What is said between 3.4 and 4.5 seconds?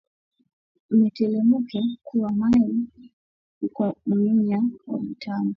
kuko myuwa